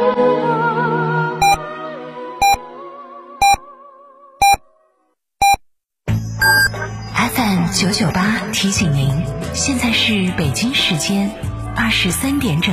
[0.00, 0.08] FM
[7.70, 9.10] 九九八提醒您，
[9.52, 11.30] 现在是北京时间
[11.76, 12.72] 二十三点整。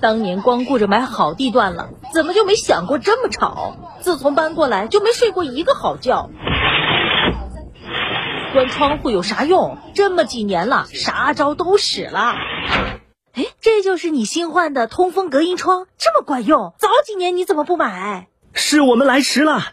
[0.00, 3.74] 当年光顾着买好地段了，怎么就没想过这么吵？
[4.00, 6.30] 自从搬过来就没睡过一个好觉。
[8.52, 9.76] 关窗户有啥用？
[9.94, 12.36] 这么几年了，啥招都使了。
[13.34, 16.72] 哎，这就是你新换的通风隔音窗，这么管用？
[16.78, 18.28] 早几年你怎么不买？
[18.52, 19.72] 是我们来迟了。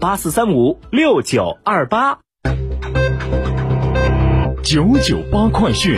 [0.00, 2.20] 八四三五六九二八，
[4.62, 5.96] 九九八快讯。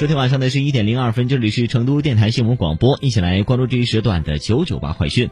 [0.00, 5.30] 昨天晚上的十一点零二分，这里是成都电台新闻广播，一起来关注这一时段的九九八快讯。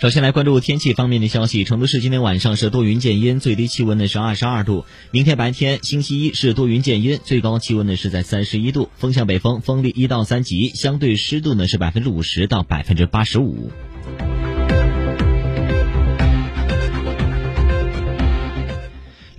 [0.00, 1.62] 首先来关注天气方面的消息。
[1.62, 4.86] 成都市今天晚上是多云见阴，最低气温呢是二十二度。
[5.10, 8.88] 明天白天，星期一是多云见阴，最高气温呢是在三十一度。
[8.96, 13.70] 风向北风，风力一到三级，相对湿度呢是百分之五十到百分之八十五。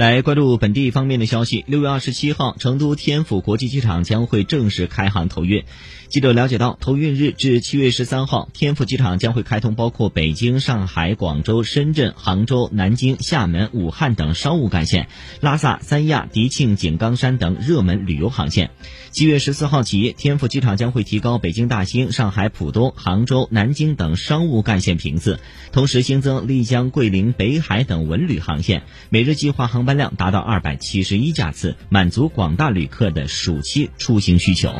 [0.02, 1.64] 来关注本地方面的消息。
[1.68, 5.64] 六月二十七号，成都天府国际机场将会正式开航投运。
[6.10, 15.08] 记者了解到，投运日至七月十三号，天府机场将会开通包括北京、上海、广州、深圳、杭州、南京、厦门、武汉等商务干线，
[15.40, 18.72] 拉萨、三亚、迪庆、井冈山等热门旅游航线。
[19.12, 25.40] 七月十四号起，天府机场将会提高北京大兴、上海浦东、杭州、南京等商务干线频次，
[25.72, 34.74] 同时新增丽江、桂林、北海等文旅航线，每日计划航班量达到二百七十一架次，满足广大旅客的暑期出行需求。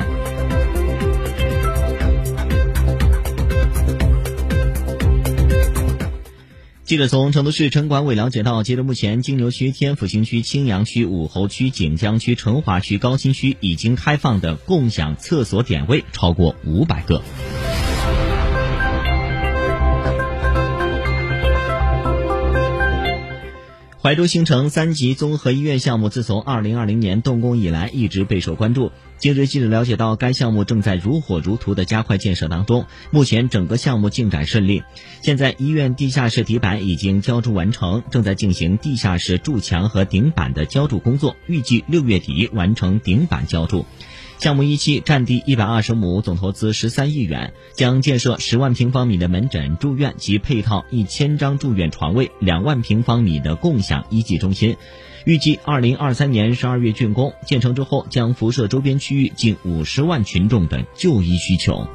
[6.84, 17.22] 记者从成都市城管委了解到，截至目前，金牛区、天府新区、青羊区、武侯区、锦江区、成华区、高新区已经开放的共享厕所点位超过五百个。
[24.04, 28.92] 怀州新城三级综合医院项目自从二零二零年动工以来，一直备受关注。
[29.20, 34.82] 近日，记者了解到，该项目正在如火如荼的加快建设当中，目前整个项目进展顺利。
[35.22, 43.86] 现在，医院地下室底板已经浇筑完成，正在进行地下室筑墙和顶板的浇筑工作，预计六月底完成顶板浇筑。
[44.42, 54.78] 项目一期占地一百二十亩，总投资十三亿元，将建设十万平方米的门诊住院及配套一千张住院床位，两万平方米的共享医技中心。
[55.26, 61.86] 预计二零二三年十二月竣工，建成之后将辐射周边区域近五十万群众的就医需求。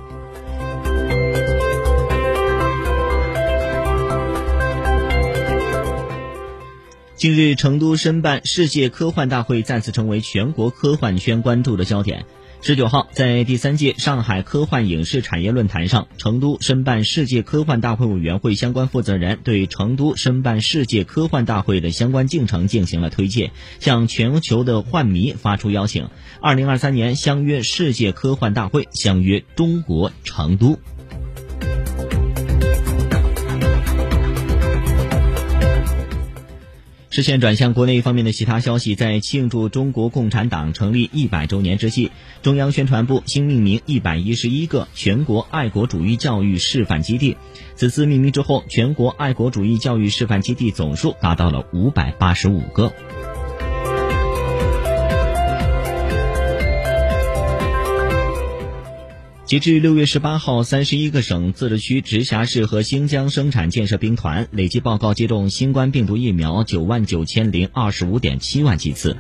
[7.16, 12.26] 近日，成都申办世界科幻大会再次成为全国科幻圈关注的焦点。
[12.60, 26.10] 十九号，在第三届上海科幻影视产业论坛上，成都申办世界科幻大会委员会相关负责人对成都申办世界科幻大会的相关进程进行了推介，向全球的幻迷发出邀请。
[26.42, 30.78] 二零二三年相约世界科幻大会，相约中国成都。
[37.16, 42.10] 视线转向国内方面的其他消息，在庆祝中国共产党成立一百周年之际，
[42.42, 47.38] 中央宣传部新命名一百一十一个全国爱国主义教育示范基地。
[47.74, 52.92] 此次命名之后，全国爱国主义教育示范基地总数达到了五百八十五个。
[59.46, 69.16] 截至六月十八号，三十一个省、自治区、直辖市和新疆生产建设兵团累计报告接种新冠病毒疫苗九万九千零二十五点七万剂次。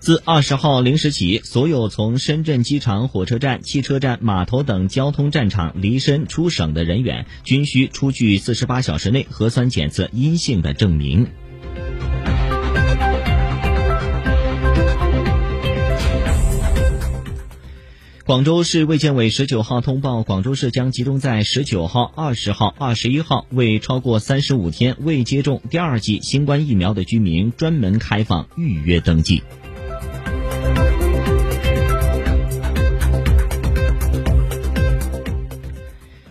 [0.00, 11.26] 自二十号零时起，所有从深圳机场、火车站、汽车站、码头等交通站场离深出省的人员，均需出具四十八小时内核酸检测阴性的证明。
[18.28, 29.42] 广州市卫健委十九号通报，广州市将集中在十九号、二十号、二十一号为超过三十五天未接种第二剂新冠疫苗的居民专门开放预约登记。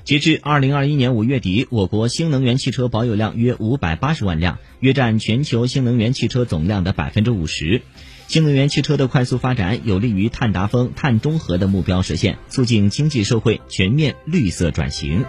[0.07, 7.81] 截至二零二一年五月底，我国新能源汽车保有量约五百八十万辆，约占全球新能源汽车总量的百分之五十。
[8.30, 15.25] 新能源汽车的快速发展，有利于碳达峰、碳中和的目标实现，促进经济社会全面绿色转型。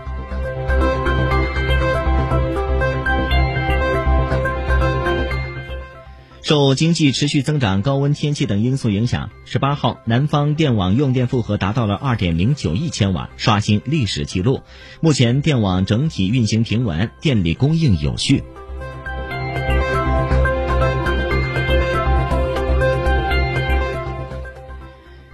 [6.48, 14.62] 受经济持续增长、高温天气等因素影响，十八号南方电网用电负荷达到了二点零九亿千瓦，刷新历史记录。
[15.02, 18.42] 目前电网整体运行平稳，电力供应有序。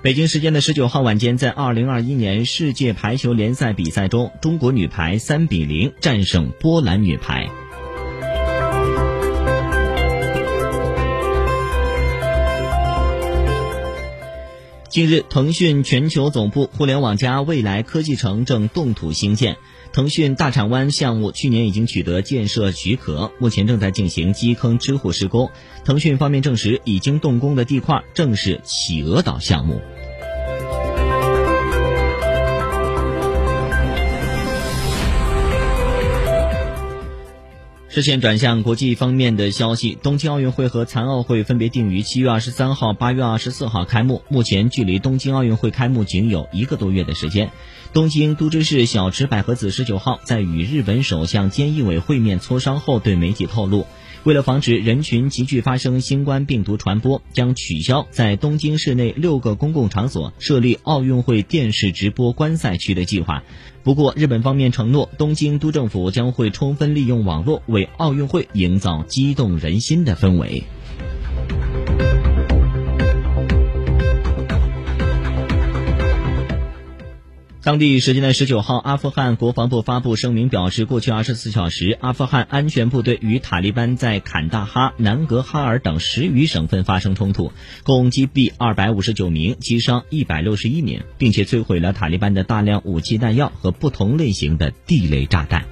[0.02, 7.48] 北京时间的十九号晚间，在二零二一年世界排球联赛比赛中，中国女排三比零战胜波兰女排。
[14.94, 19.56] 近日，腾讯全球总部互联网加未来科技城正动土兴建。
[19.92, 25.50] 腾讯大厂湾项目去年已经取得建设许可，目前正在进行基坑支护施工。
[25.84, 29.80] 腾讯方面证实，已经动工的地块正是企鹅岛项目。
[37.94, 44.22] 视线转向国际方面的消息，东京奥运会和残奥会分别定于七月二十三号、八月二十四号开幕。
[44.28, 47.52] 目前距离东京奥运会开幕仅有一个多月的时间。
[47.92, 53.86] 东京都知事小池百合子十九号在与日本首相菅义伟会面磋商后，对媒体透露。
[54.24, 63.42] 为了防止人群集聚发生新冠病毒传播，将取消在东京市内六个公共场所设立奥运会电视直播观赛区的计划。
[63.82, 70.64] 不过，日本方面承诺，东京都政府将会充分利用网络，为奥运会营造激动人心的氛围。
[77.64, 87.52] 当地时间的十九号，阿富汗国防部发布声明表示，过去二十四小时，阿富汗安全部队与塔利班在坎大哈、南格哈尔等十余省份发生冲突，
[87.82, 95.64] 共击毙二百五十九名，击伤一百六十一名，并且摧毁了塔利班的大量武器弹药和不同类型的地雷炸弹。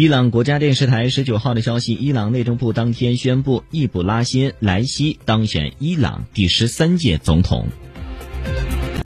[0.00, 7.66] 伊朗国家电视台十九号的消息，伊朗内政部当天宣布，易卜拉欣·莱西当选伊朗第十三届总统。